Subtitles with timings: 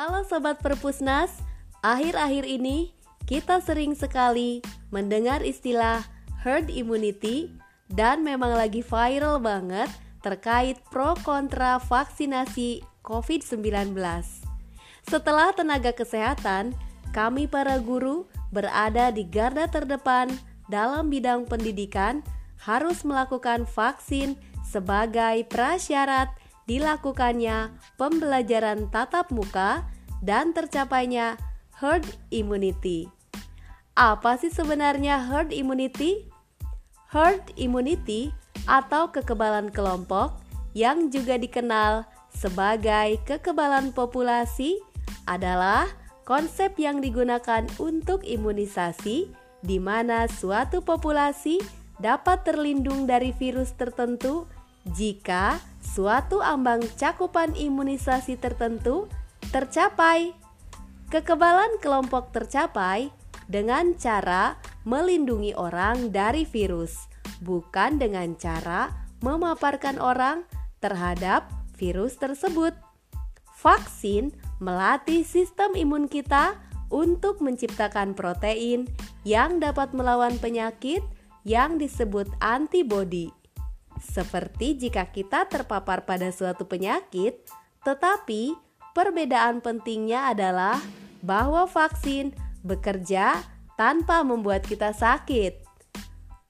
[0.00, 1.44] Halo Sobat Perpusnas,
[1.84, 2.88] akhir-akhir ini
[3.28, 6.00] kita sering sekali mendengar istilah
[6.40, 7.52] herd immunity
[7.92, 9.92] dan memang lagi viral banget
[10.24, 13.92] terkait pro kontra vaksinasi COVID-19.
[15.04, 16.72] Setelah tenaga kesehatan,
[17.12, 20.32] kami para guru berada di garda terdepan
[20.72, 22.24] dalam bidang pendidikan
[22.56, 24.32] harus melakukan vaksin
[24.64, 26.32] sebagai prasyarat
[26.70, 31.36] dilakukannya pembelajaran tatap muka dan tercapainya
[31.76, 33.08] herd immunity.
[33.96, 36.28] Apa sih sebenarnya herd immunity?
[37.10, 38.30] Herd immunity
[38.68, 40.38] atau kekebalan kelompok
[40.76, 44.78] yang juga dikenal sebagai kekebalan populasi
[45.26, 45.90] adalah
[46.22, 49.26] konsep yang digunakan untuk imunisasi
[49.60, 51.58] di mana suatu populasi
[51.98, 54.48] dapat terlindung dari virus tertentu
[54.96, 59.10] jika suatu ambang cakupan imunisasi tertentu
[59.50, 60.30] tercapai.
[61.10, 63.10] Kekebalan kelompok tercapai
[63.50, 64.54] dengan cara
[64.86, 67.10] melindungi orang dari virus,
[67.42, 68.94] bukan dengan cara
[69.26, 70.46] memaparkan orang
[70.78, 72.72] terhadap virus tersebut.
[73.58, 74.30] Vaksin
[74.62, 76.56] melatih sistem imun kita
[76.88, 78.86] untuk menciptakan protein
[79.26, 81.02] yang dapat melawan penyakit
[81.42, 83.34] yang disebut antibodi.
[84.00, 87.44] Seperti jika kita terpapar pada suatu penyakit,
[87.84, 90.78] tetapi perbedaan pentingnya adalah
[91.20, 92.32] bahwa vaksin
[92.64, 93.40] bekerja
[93.76, 95.64] tanpa membuat kita sakit.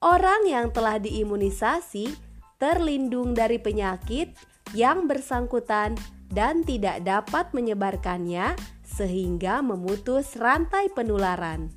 [0.00, 2.10] Orang yang telah diimunisasi
[2.56, 4.32] terlindung dari penyakit
[4.72, 5.96] yang bersangkutan
[6.30, 8.54] dan tidak dapat menyebarkannya,
[8.86, 11.70] sehingga memutus rantai penularan.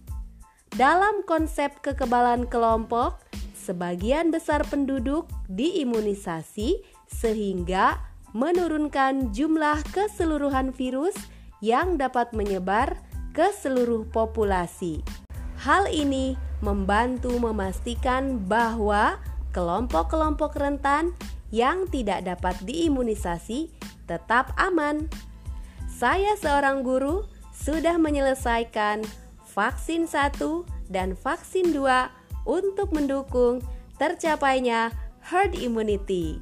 [0.73, 3.21] Dalam konsep kekebalan kelompok,
[3.53, 11.13] sebagian besar penduduk diimunisasi sehingga menurunkan jumlah keseluruhan virus
[11.61, 12.97] yang dapat menyebar
[13.31, 15.05] ke seluruh populasi.
[15.61, 19.21] Hal ini membantu memastikan bahwa
[19.55, 21.13] kelompok-kelompok rentan
[21.53, 23.69] yang tidak dapat diimunisasi
[24.09, 25.07] tetap aman.
[25.87, 27.23] Saya seorang guru
[27.53, 29.05] sudah menyelesaikan
[29.53, 30.41] vaksin 1
[30.89, 32.09] dan vaksin 2
[32.49, 33.61] untuk mendukung
[34.01, 34.91] tercapainya
[35.21, 36.41] herd immunity.